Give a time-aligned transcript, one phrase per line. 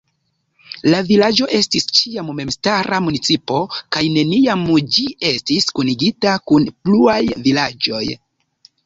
[0.91, 3.59] La vilaĝo estis ĉiam memstara municipo
[3.97, 4.63] kaj neniam
[4.95, 7.19] ĝi estis kunigita kun pluaj
[7.51, 8.03] vilaĝoj.